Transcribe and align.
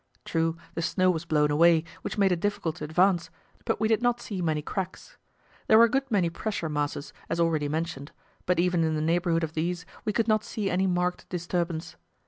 True, 0.25 0.57
the 0.73 0.81
snow 0.81 1.11
was 1.11 1.25
blown 1.25 1.51
away, 1.51 1.83
which 2.01 2.17
made 2.17 2.31
it 2.31 2.39
difficult 2.39 2.77
to 2.77 2.83
advance, 2.83 3.29
but 3.65 3.79
we 3.79 3.87
did 3.87 4.01
not 4.01 4.19
see 4.19 4.41
many 4.41 4.63
cracks. 4.63 5.15
There 5.67 5.77
were 5.77 5.83
a 5.83 5.91
good 5.91 6.09
many 6.09 6.27
pressure 6.31 6.69
masses, 6.69 7.13
as 7.29 7.39
already 7.39 7.69
mentioned, 7.69 8.11
but 8.47 8.57
even 8.59 8.83
in 8.83 8.95
the 8.95 9.01
neighbourhood 9.01 9.43
of 9.43 9.53
these 9.53 9.85
we 10.03 10.11
could 10.11 10.27
not 10.27 10.43
see 10.43 10.71
any 10.71 10.87
marked 10.87 11.29
disturbance. 11.29 11.97